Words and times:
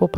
по 0.00 0.08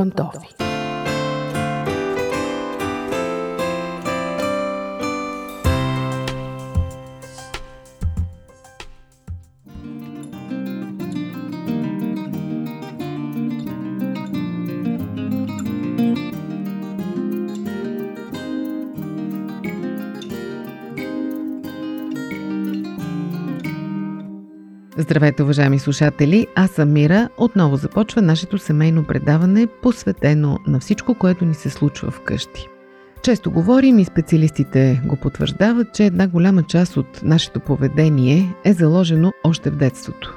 Здравейте, 24.96 25.42
уважаеми 25.42 25.78
слушатели! 25.78 26.46
Аз 26.54 26.70
съм 26.70 26.92
Мира. 26.92 27.28
Отново 27.36 27.76
започва 27.76 28.22
нашето 28.22 28.58
семейно 28.58 29.04
предаване, 29.04 29.66
посветено 29.82 30.58
на 30.66 30.80
всичко, 30.80 31.14
което 31.14 31.44
ни 31.44 31.54
се 31.54 31.70
случва 31.70 32.10
вкъщи. 32.10 32.68
Често 33.22 33.50
говорим 33.50 33.98
и 33.98 34.04
специалистите 34.04 35.00
го 35.04 35.16
потвърждават, 35.16 35.94
че 35.94 36.04
една 36.04 36.28
голяма 36.28 36.62
част 36.62 36.96
от 36.96 37.22
нашето 37.22 37.60
поведение 37.60 38.54
е 38.64 38.72
заложено 38.72 39.32
още 39.44 39.70
в 39.70 39.76
детството. 39.76 40.34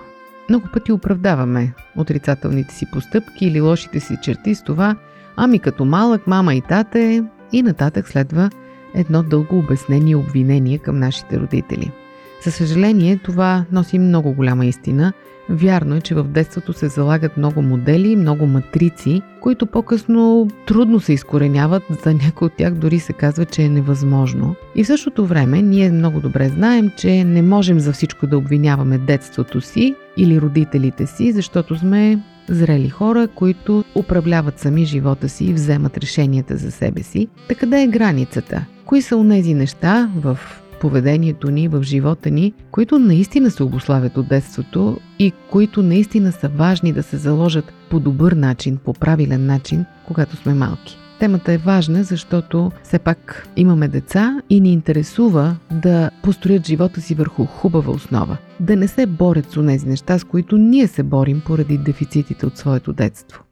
Много 0.49 0.67
пъти 0.73 0.91
оправдаваме 0.91 1.73
отрицателните 1.97 2.73
си 2.73 2.85
постъпки 2.91 3.45
или 3.45 3.61
лошите 3.61 3.99
си 3.99 4.17
черти 4.21 4.55
с 4.55 4.63
това, 4.63 4.95
ами 5.35 5.59
като 5.59 5.85
малък 5.85 6.27
мама 6.27 6.55
и 6.55 6.61
тате 6.61 7.23
и 7.51 7.61
нататък 7.61 8.07
следва 8.07 8.49
едно 8.93 9.23
дълго 9.23 9.59
обяснение 9.59 10.11
и 10.11 10.15
обвинение 10.15 10.77
към 10.77 10.99
нашите 10.99 11.39
родители– 11.39 11.91
за 12.43 12.51
съжаление, 12.51 13.19
това 13.23 13.65
носи 13.71 13.99
много 13.99 14.33
голяма 14.33 14.65
истина. 14.65 15.13
Вярно 15.49 15.95
е, 15.95 16.01
че 16.01 16.15
в 16.15 16.23
детството 16.23 16.73
се 16.73 16.87
залагат 16.87 17.37
много 17.37 17.61
модели, 17.61 18.15
много 18.15 18.47
матрици, 18.47 19.21
които 19.41 19.65
по-късно 19.65 20.47
трудно 20.67 20.99
се 20.99 21.13
изкореняват, 21.13 21.83
за 22.03 22.13
някои 22.13 22.45
от 22.45 22.53
тях 22.53 22.73
дори 22.73 22.99
се 22.99 23.13
казва, 23.13 23.45
че 23.45 23.61
е 23.61 23.69
невъзможно. 23.69 24.55
И 24.75 24.83
в 24.83 24.87
същото 24.87 25.25
време 25.25 25.61
ние 25.61 25.91
много 25.91 26.19
добре 26.19 26.49
знаем, 26.49 26.91
че 26.97 27.23
не 27.23 27.41
можем 27.41 27.79
за 27.79 27.93
всичко 27.93 28.27
да 28.27 28.37
обвиняваме 28.37 28.97
детството 28.97 29.61
си 29.61 29.95
или 30.17 30.41
родителите 30.41 31.07
си, 31.07 31.31
защото 31.31 31.75
сме 31.75 32.19
зрели 32.49 32.89
хора, 32.89 33.27
които 33.35 33.83
управляват 33.95 34.59
сами 34.59 34.85
живота 34.85 35.29
си 35.29 35.45
и 35.45 35.53
вземат 35.53 35.97
решенията 35.97 36.57
за 36.57 36.71
себе 36.71 37.03
си. 37.03 37.27
Така 37.47 37.59
къде 37.59 37.83
е 37.83 37.87
границата? 37.87 38.65
Кои 38.85 39.01
са 39.01 39.17
унези 39.17 39.53
неща 39.53 40.09
в 40.15 40.39
поведението 40.85 41.51
ни, 41.51 41.67
в 41.67 41.83
живота 41.83 42.31
ни, 42.31 42.53
които 42.71 42.99
наистина 42.99 43.51
се 43.51 43.63
обославят 43.63 44.17
от 44.17 44.27
детството 44.27 44.97
и 45.19 45.31
които 45.49 45.83
наистина 45.83 46.31
са 46.31 46.49
важни 46.49 46.93
да 46.93 47.03
се 47.03 47.17
заложат 47.17 47.73
по 47.89 47.99
добър 47.99 48.31
начин, 48.31 48.77
по 48.77 48.93
правилен 48.93 49.45
начин, 49.45 49.85
когато 50.07 50.35
сме 50.35 50.53
малки. 50.53 50.97
Темата 51.19 51.53
е 51.53 51.57
важна, 51.57 52.03
защото 52.03 52.71
все 52.83 52.99
пак 52.99 53.47
имаме 53.55 53.87
деца 53.87 54.41
и 54.49 54.59
ни 54.59 54.73
интересува 54.73 55.55
да 55.71 56.11
построят 56.23 56.67
живота 56.67 57.01
си 57.01 57.15
върху 57.15 57.45
хубава 57.45 57.91
основа. 57.91 58.37
Да 58.59 58.75
не 58.75 58.87
се 58.87 59.05
борят 59.05 59.51
с 59.51 59.65
тези 59.67 59.87
неща, 59.87 60.19
с 60.19 60.23
които 60.23 60.57
ние 60.57 60.87
се 60.87 61.03
борим 61.03 61.41
поради 61.45 61.77
дефицитите 61.77 62.45
от 62.45 62.57
своето 62.57 62.93
детство. 62.93 63.43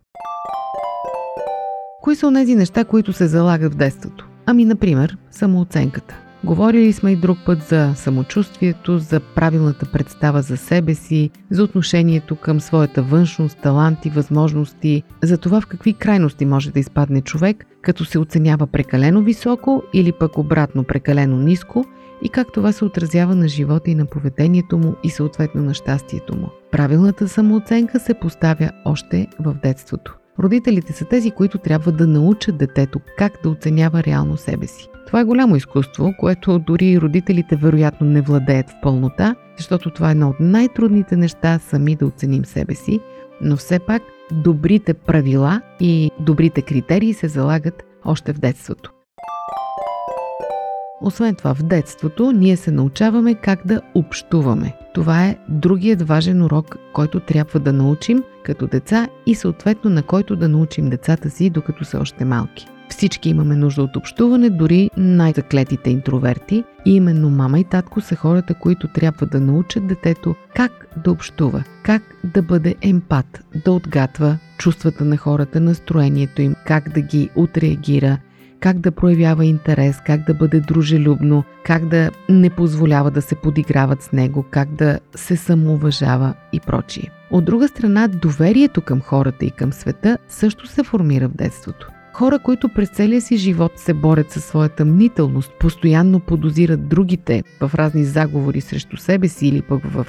Кои 2.01 2.15
са 2.15 2.33
тези 2.33 2.55
неща, 2.55 2.83
които 2.83 3.13
се 3.13 3.27
залагат 3.27 3.73
в 3.73 3.77
детството? 3.77 4.27
Ами, 4.45 4.65
например, 4.65 5.17
самооценката. 5.31 6.19
Говорили 6.43 6.93
сме 6.93 7.11
и 7.11 7.15
друг 7.15 7.37
път 7.45 7.61
за 7.63 7.93
самочувствието, 7.95 8.97
за 8.97 9.19
правилната 9.19 9.85
представа 9.85 10.41
за 10.41 10.57
себе 10.57 10.95
си, 10.95 11.29
за 11.49 11.63
отношението 11.63 12.35
към 12.35 12.59
своята 12.59 13.01
външност, 13.01 13.57
таланти, 13.57 14.09
възможности, 14.09 15.03
за 15.23 15.37
това 15.37 15.61
в 15.61 15.67
какви 15.67 15.93
крайности 15.93 16.45
може 16.45 16.71
да 16.71 16.79
изпадне 16.79 17.21
човек, 17.21 17.65
като 17.81 18.05
се 18.05 18.19
оценява 18.19 18.67
прекалено 18.67 19.21
високо 19.21 19.83
или 19.93 20.11
пък 20.11 20.37
обратно 20.37 20.83
прекалено 20.83 21.37
ниско 21.37 21.85
и 22.23 22.29
как 22.29 22.47
това 22.53 22.71
се 22.71 22.85
отразява 22.85 23.35
на 23.35 23.47
живота 23.47 23.91
и 23.91 23.95
на 23.95 24.05
поведението 24.05 24.77
му 24.77 24.95
и 25.03 25.09
съответно 25.09 25.63
на 25.63 25.73
щастието 25.73 26.37
му. 26.37 26.49
Правилната 26.71 27.27
самооценка 27.27 27.99
се 27.99 28.13
поставя 28.13 28.71
още 28.85 29.27
в 29.39 29.53
детството. 29.53 30.17
Родителите 30.39 30.93
са 30.93 31.05
тези, 31.05 31.31
които 31.31 31.57
трябва 31.57 31.91
да 31.91 32.07
научат 32.07 32.57
детето 32.57 32.99
как 33.17 33.33
да 33.43 33.49
оценява 33.49 34.03
реално 34.03 34.37
себе 34.37 34.67
си. 34.67 34.89
Това 35.07 35.19
е 35.19 35.23
голямо 35.23 35.55
изкуство, 35.55 36.13
което 36.19 36.59
дори 36.59 36.85
и 36.85 37.01
родителите 37.01 37.55
вероятно 37.55 38.07
не 38.07 38.21
владеят 38.21 38.69
в 38.69 38.75
пълнота, 38.81 39.35
защото 39.57 39.89
това 39.89 40.07
е 40.07 40.11
едно 40.11 40.29
от 40.29 40.39
най-трудните 40.39 41.15
неща 41.15 41.59
сами 41.59 41.95
да 41.95 42.05
оценим 42.05 42.45
себе 42.45 42.75
си, 42.75 42.99
но 43.41 43.57
все 43.57 43.79
пак 43.79 44.01
добрите 44.31 44.93
правила 44.93 45.61
и 45.79 46.11
добрите 46.19 46.61
критерии 46.61 47.13
се 47.13 47.27
залагат 47.27 47.83
още 48.05 48.33
в 48.33 48.39
детството. 48.39 48.92
Освен 51.03 51.35
това, 51.35 51.55
в 51.55 51.63
детството 51.63 52.31
ние 52.31 52.57
се 52.57 52.71
научаваме 52.71 53.35
как 53.35 53.67
да 53.67 53.81
общуваме. 53.95 54.73
Това 54.93 55.25
е 55.25 55.37
другият 55.49 56.01
важен 56.01 56.41
урок, 56.41 56.77
който 56.93 57.19
трябва 57.19 57.59
да 57.59 57.73
научим 57.73 58.23
като 58.43 58.67
деца 58.67 59.07
и 59.25 59.35
съответно 59.35 59.89
на 59.89 60.03
който 60.03 60.35
да 60.35 60.49
научим 60.49 60.89
децата 60.89 61.29
си, 61.29 61.49
докато 61.49 61.85
са 61.85 61.99
още 61.99 62.25
малки. 62.25 62.67
Всички 62.89 63.29
имаме 63.29 63.55
нужда 63.55 63.83
от 63.83 63.95
общуване, 63.95 64.49
дори 64.49 64.89
най-заклетите 64.97 65.89
интроверти. 65.89 66.63
И 66.85 66.95
именно 66.95 67.29
мама 67.29 67.59
и 67.59 67.63
татко 67.63 68.01
са 68.01 68.15
хората, 68.15 68.53
които 68.53 68.87
трябва 68.87 69.25
да 69.25 69.39
научат 69.39 69.87
детето 69.87 70.35
как 70.55 70.87
да 71.03 71.11
общува, 71.11 71.63
как 71.83 72.01
да 72.23 72.41
бъде 72.41 72.75
емпат, 72.81 73.43
да 73.65 73.71
отгатва 73.71 74.37
чувствата 74.57 75.05
на 75.05 75.17
хората, 75.17 75.59
настроението 75.59 76.41
им, 76.41 76.55
как 76.67 76.89
да 76.89 77.01
ги 77.01 77.29
отреагира, 77.35 78.17
как 78.63 78.79
да 78.79 78.91
проявява 78.91 79.45
интерес, 79.45 80.01
как 80.05 80.25
да 80.27 80.33
бъде 80.33 80.59
дружелюбно, 80.59 81.43
как 81.65 81.87
да 81.87 82.11
не 82.29 82.49
позволява 82.49 83.11
да 83.11 83.21
се 83.21 83.35
подиграват 83.35 84.01
с 84.01 84.11
него, 84.11 84.45
как 84.51 84.75
да 84.75 84.99
се 85.15 85.35
самоуважава 85.35 86.33
и 86.53 86.59
прочие. 86.59 87.11
От 87.31 87.45
друга 87.45 87.67
страна, 87.67 88.07
доверието 88.07 88.81
към 88.81 89.01
хората 89.01 89.45
и 89.45 89.51
към 89.51 89.73
света 89.73 90.17
също 90.27 90.67
се 90.67 90.83
формира 90.83 91.27
в 91.27 91.35
детството. 91.35 91.89
Хора, 92.13 92.39
които 92.39 92.69
през 92.69 92.89
целия 92.89 93.21
си 93.21 93.37
живот 93.37 93.71
се 93.75 93.93
борят 93.93 94.31
със 94.31 94.45
своята 94.45 94.85
мнителност, 94.85 95.51
постоянно 95.59 96.19
подозират 96.19 96.87
другите 96.87 97.43
в 97.61 97.71
разни 97.75 98.03
заговори 98.03 98.61
срещу 98.61 98.97
себе 98.97 99.27
си 99.27 99.47
или 99.47 99.61
пък 99.61 99.81
в 99.85 100.07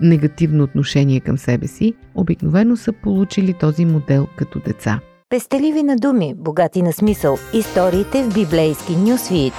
негативно 0.00 0.64
отношение 0.64 1.20
към 1.20 1.38
себе 1.38 1.66
си, 1.66 1.94
обикновено 2.14 2.76
са 2.76 2.92
получили 2.92 3.52
този 3.52 3.84
модел 3.84 4.26
като 4.36 4.60
деца. 4.60 5.00
Пестеливи 5.32 5.82
на 5.82 5.96
думи, 5.96 6.34
богати 6.36 6.82
на 6.82 6.92
смисъл. 6.92 7.36
Историите 7.54 8.22
в 8.22 8.34
библейски 8.34 8.96
нюсвит. 8.96 9.52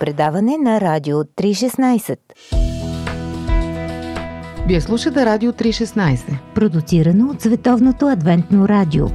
Предаване 0.00 0.58
на 0.58 0.80
Радио 0.80 1.16
316. 1.16 2.18
Вие 4.68 4.80
слушате 4.80 5.26
Радио 5.26 5.52
316. 5.52 6.38
Продуцирано 6.54 7.30
от 7.30 7.42
Световното 7.42 8.06
адвентно 8.06 8.68
радио. 8.68 9.06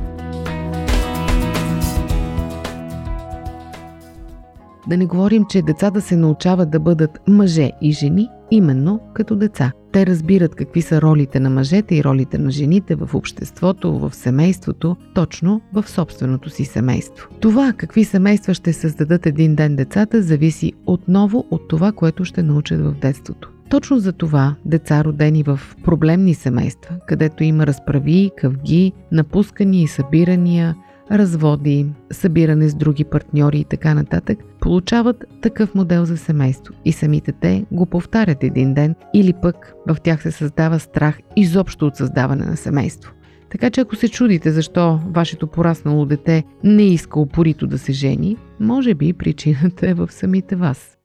Да 4.88 4.98
не 4.98 5.06
говорим, 5.06 5.46
че 5.50 5.62
децата 5.62 6.02
се 6.02 6.16
научават 6.16 6.70
да 6.70 6.80
бъдат 6.80 7.20
мъже 7.28 7.72
и 7.82 7.92
жени 7.92 8.30
именно 8.52 9.00
като 9.14 9.36
деца. 9.36 9.72
Те 9.92 10.06
разбират 10.06 10.56
какви 10.56 10.82
са 10.82 11.02
ролите 11.02 11.40
на 11.40 11.50
мъжете 11.50 11.96
и 11.96 12.04
ролите 12.04 12.38
на 12.38 12.52
жените 12.52 12.96
в 12.96 13.16
обществото, 13.16 14.00
в 14.00 14.16
семейството, 14.16 14.96
точно 15.14 15.62
в 15.74 15.90
собственото 15.90 16.50
си 16.50 16.66
семейство. 16.66 17.28
Това 17.40 17.74
какви 17.78 18.04
семейства 18.04 18.54
ще 18.54 18.74
създадат 18.74 19.26
един 19.26 19.56
ден 19.56 19.76
децата 19.76 20.22
зависи 20.22 20.74
отново 20.86 21.46
от 21.52 21.68
това, 21.68 21.92
което 21.92 22.26
ще 22.26 22.44
научат 22.44 22.82
в 22.82 22.92
детството. 23.02 23.52
Точно 23.70 24.00
за 24.00 24.14
това 24.14 24.56
деца, 24.66 25.04
родени 25.04 25.44
в 25.44 25.60
проблемни 25.84 26.34
семейства, 26.34 26.96
където 27.08 27.44
има 27.44 27.68
разправи, 27.68 28.32
къвги, 28.38 28.94
напускания 29.12 29.84
и 29.84 29.88
събирания, 29.88 30.76
разводи, 31.12 31.86
събиране 32.12 32.70
с 32.70 32.76
други 32.76 33.04
партньори 33.04 33.60
и 33.60 33.66
така 33.66 33.94
нататък, 33.94 34.40
получават 34.60 35.26
такъв 35.42 35.76
модел 35.76 36.06
за 36.06 36.18
семейство 36.18 36.74
и 36.86 36.92
самите 36.92 37.32
те 37.32 37.66
го 37.72 37.86
повтарят 37.86 38.44
един 38.44 38.74
ден 38.74 38.96
или 39.14 39.34
пък 39.42 39.74
в 39.88 39.98
тях 40.04 40.22
се 40.22 40.32
създава 40.32 40.80
страх 40.80 41.20
изобщо 41.36 41.88
от 41.88 41.96
създаване 41.96 42.46
на 42.46 42.58
семейство. 42.58 43.14
Така 43.52 43.70
че 43.70 43.82
ако 43.82 43.96
се 43.96 44.08
чудите 44.08 44.52
защо 44.52 45.00
вашето 45.08 45.48
пораснало 45.48 46.06
дете 46.06 46.44
не 46.64 46.84
иска 46.84 47.20
упорито 47.20 47.68
да 47.68 47.78
се 47.78 47.92
жени, 47.92 48.38
може 48.60 48.94
би 48.94 49.14
причината 49.14 49.90
е 49.90 49.94
в 49.94 50.12
самите 50.12 50.56
вас. 50.56 50.98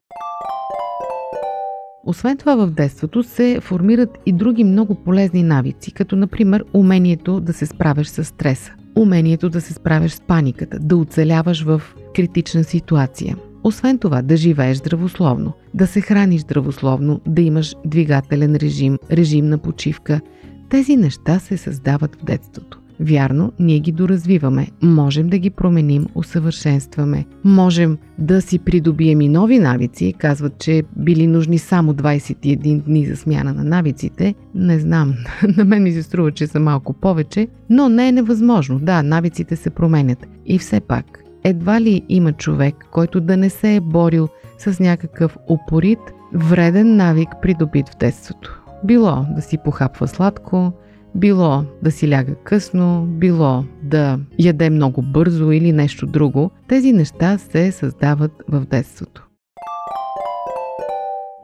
Освен 2.04 2.36
това 2.36 2.66
в 2.66 2.70
детството 2.70 3.22
се 3.22 3.58
формират 3.60 4.18
и 4.26 4.32
други 4.32 4.64
много 4.64 4.94
полезни 4.94 5.42
навици, 5.42 5.92
като 5.92 6.16
например 6.16 6.64
умението 6.74 7.40
да 7.40 7.52
се 7.52 7.66
справяш 7.66 8.08
с 8.08 8.24
стреса, 8.24 8.72
умението 8.96 9.48
да 9.48 9.60
се 9.60 9.72
справяш 9.72 10.12
с 10.12 10.20
паниката, 10.20 10.78
да 10.78 10.96
оцеляваш 10.96 11.62
в 11.62 11.82
критична 12.14 12.64
ситуация. 12.64 13.36
Освен 13.64 13.98
това, 13.98 14.22
да 14.22 14.36
живееш 14.36 14.76
здравословно, 14.76 15.52
да 15.74 15.86
се 15.86 16.00
храниш 16.00 16.40
здравословно, 16.40 17.20
да 17.26 17.42
имаш 17.42 17.74
двигателен 17.84 18.56
режим, 18.56 18.98
режим 19.12 19.48
на 19.48 19.58
почивка. 19.58 20.20
Тези 20.68 20.96
неща 20.96 21.38
се 21.38 21.56
създават 21.56 22.16
в 22.16 22.24
детството. 22.24 22.80
Вярно, 23.00 23.52
ние 23.58 23.78
ги 23.78 23.92
доразвиваме, 23.92 24.68
можем 24.82 25.28
да 25.28 25.38
ги 25.38 25.50
променим, 25.50 26.06
усъвършенстваме, 26.14 27.24
можем 27.44 27.98
да 28.18 28.42
си 28.42 28.58
придобием 28.58 29.20
и 29.20 29.28
нови 29.28 29.58
навици. 29.58 30.14
Казват, 30.18 30.58
че 30.58 30.82
били 30.96 31.26
нужни 31.26 31.58
само 31.58 31.94
21 31.94 32.82
дни 32.82 33.06
за 33.06 33.16
смяна 33.16 33.54
на 33.54 33.64
навиците. 33.64 34.34
Не 34.54 34.78
знам, 34.78 35.14
на 35.56 35.64
мен 35.64 35.82
ми 35.82 35.92
се 35.92 36.02
струва, 36.02 36.32
че 36.32 36.46
са 36.46 36.60
малко 36.60 36.92
повече, 36.92 37.48
но 37.70 37.88
не 37.88 38.08
е 38.08 38.12
невъзможно. 38.12 38.78
Да, 38.78 39.02
навиците 39.02 39.56
се 39.56 39.70
променят. 39.70 40.26
И 40.46 40.58
все 40.58 40.80
пак, 40.80 41.18
едва 41.44 41.80
ли 41.80 42.02
има 42.08 42.32
човек, 42.32 42.74
който 42.92 43.20
да 43.20 43.36
не 43.36 43.50
се 43.50 43.76
е 43.76 43.80
борил 43.80 44.28
с 44.58 44.80
някакъв 44.80 45.36
упорит, 45.50 45.98
вреден 46.34 46.96
навик, 46.96 47.28
придобит 47.42 47.88
в 47.88 47.96
детството. 47.96 48.62
Било 48.84 49.26
да 49.36 49.42
си 49.42 49.58
похапва 49.64 50.08
сладко, 50.08 50.72
било 51.16 51.64
да 51.82 51.90
си 51.90 52.08
ляга 52.08 52.34
късно, 52.34 53.06
било 53.08 53.64
да 53.82 54.18
яде 54.38 54.70
много 54.70 55.02
бързо 55.02 55.52
или 55.52 55.72
нещо 55.72 56.06
друго, 56.06 56.50
тези 56.68 56.92
неща 56.92 57.38
се 57.38 57.72
създават 57.72 58.32
в 58.48 58.66
детството. 58.66 59.26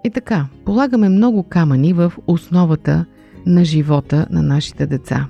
И 0.05 0.11
така, 0.11 0.47
полагаме 0.65 1.09
много 1.09 1.43
камъни 1.43 1.93
в 1.93 2.13
основата 2.27 3.05
на 3.47 3.65
живота 3.65 4.27
на 4.31 4.43
нашите 4.43 4.87
деца. 4.87 5.29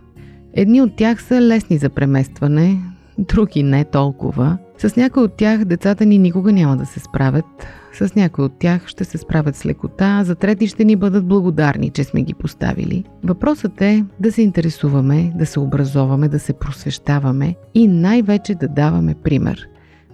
Едни 0.55 0.83
от 0.83 0.97
тях 0.97 1.23
са 1.23 1.41
лесни 1.41 1.79
за 1.79 1.91
преместване, 1.91 2.83
други 3.19 3.63
не 3.63 3.85
толкова. 3.85 4.59
С 4.79 4.97
някои 4.97 5.23
от 5.23 5.37
тях 5.37 5.65
децата 5.65 6.07
ни 6.07 6.19
никога 6.19 6.53
няма 6.53 6.77
да 6.77 6.87
се 6.87 7.01
справят, 7.01 7.45
с 7.93 8.15
някои 8.15 8.45
от 8.45 8.59
тях 8.59 8.87
ще 8.87 9.05
се 9.05 9.19
справят 9.19 9.57
с 9.57 9.67
лекота, 9.67 10.23
за 10.25 10.35
трети 10.35 10.67
ще 10.67 10.85
ни 10.85 10.97
бъдат 10.97 11.27
благодарни, 11.27 11.91
че 11.91 12.05
сме 12.05 12.23
ги 12.23 12.35
поставили. 12.35 13.05
Въпросът 13.25 13.83
е 13.83 14.05
да 14.21 14.33
се 14.33 14.43
интересуваме, 14.43 15.33
да 15.37 15.47
се 15.47 15.61
образоваме, 15.61 16.29
да 16.29 16.39
се 16.39 16.53
просвещаваме 16.53 17.55
и 17.75 17.89
най-вече 17.89 18.55
да 18.55 18.69
даваме 18.69 19.15
пример. 19.15 19.69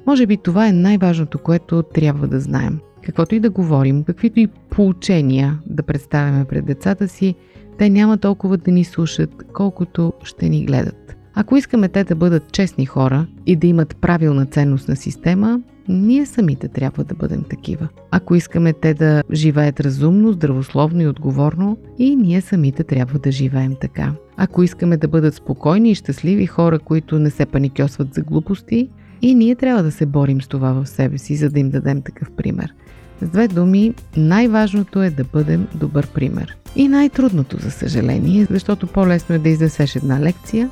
Може 0.06 0.26
би 0.26 0.36
това 0.36 0.68
е 0.68 0.72
най-важното, 0.72 1.38
което 1.38 1.82
трябва 1.82 2.28
да 2.28 2.40
знаем. 2.40 2.78
Каквото 3.02 3.34
и 3.34 3.40
да 3.40 3.50
говорим, 3.50 4.04
каквито 4.04 4.40
и 4.40 4.46
поучения 4.46 5.58
да 5.66 5.82
представяме 5.82 6.44
пред 6.44 6.64
децата 6.64 7.08
си, 7.08 7.34
те 7.78 7.90
няма 7.90 8.18
толкова 8.18 8.56
да 8.56 8.70
ни 8.70 8.84
слушат, 8.84 9.30
колкото 9.52 10.12
ще 10.24 10.48
ни 10.48 10.64
гледат. 10.64 11.17
Ако 11.40 11.56
искаме 11.56 11.88
те 11.88 12.04
да 12.04 12.14
бъдат 12.14 12.52
честни 12.52 12.86
хора 12.86 13.26
и 13.46 13.56
да 13.56 13.66
имат 13.66 13.96
правилна 13.96 14.46
ценностна 14.46 14.96
система, 14.96 15.60
ние 15.88 16.26
самите 16.26 16.68
трябва 16.68 17.04
да 17.04 17.14
бъдем 17.14 17.44
такива. 17.50 17.88
Ако 18.10 18.34
искаме 18.34 18.72
те 18.72 18.94
да 18.94 19.22
живеят 19.32 19.80
разумно, 19.80 20.32
здравословно 20.32 21.02
и 21.02 21.06
отговорно, 21.06 21.78
и 21.98 22.16
ние 22.16 22.40
самите 22.40 22.84
трябва 22.84 23.18
да 23.18 23.32
живеем 23.32 23.74
така. 23.80 24.12
Ако 24.36 24.62
искаме 24.62 24.96
да 24.96 25.08
бъдат 25.08 25.34
спокойни 25.34 25.90
и 25.90 25.94
щастливи 25.94 26.46
хора, 26.46 26.78
които 26.78 27.18
не 27.18 27.30
се 27.30 27.46
паникьосват 27.46 28.14
за 28.14 28.22
глупости, 28.22 28.88
и 29.22 29.34
ние 29.34 29.54
трябва 29.54 29.82
да 29.82 29.90
се 29.90 30.06
борим 30.06 30.42
с 30.42 30.48
това 30.48 30.72
в 30.72 30.86
себе 30.86 31.18
си, 31.18 31.36
за 31.36 31.50
да 31.50 31.60
им 31.60 31.70
дадем 31.70 32.02
такъв 32.02 32.30
пример. 32.30 32.74
С 33.22 33.28
две 33.28 33.48
думи, 33.48 33.94
най-важното 34.16 35.02
е 35.02 35.10
да 35.10 35.24
бъдем 35.24 35.66
добър 35.74 36.06
пример. 36.06 36.56
И 36.76 36.88
най-трудното, 36.88 37.58
за 37.60 37.70
съжаление, 37.70 38.46
защото 38.50 38.86
по-лесно 38.86 39.34
е 39.34 39.38
да 39.38 39.48
изнесеш 39.48 39.96
една 39.96 40.20
лекция, 40.20 40.70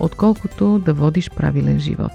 отколкото 0.00 0.78
да 0.78 0.94
водиш 0.94 1.30
правилен 1.30 1.80
живот. 1.80 2.12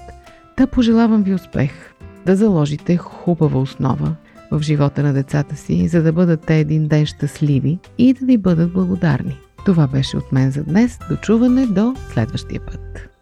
Та 0.56 0.66
пожелавам 0.66 1.22
ви 1.22 1.34
успех! 1.34 1.94
Да 2.26 2.36
заложите 2.36 2.96
хубава 2.96 3.60
основа 3.60 4.14
в 4.50 4.62
живота 4.62 5.02
на 5.02 5.12
децата 5.12 5.56
си, 5.56 5.88
за 5.88 6.02
да 6.02 6.12
бъдат 6.12 6.40
те 6.46 6.58
един 6.58 6.88
ден 6.88 7.06
щастливи 7.06 7.78
и 7.98 8.12
да 8.12 8.26
ви 8.26 8.38
бъдат 8.38 8.72
благодарни. 8.72 9.36
Това 9.64 9.86
беше 9.86 10.16
от 10.16 10.32
мен 10.32 10.50
за 10.50 10.64
днес. 10.64 10.98
До 11.10 11.16
чуване 11.16 11.66
до 11.66 11.94
следващия 12.12 12.60
път. 12.66 13.13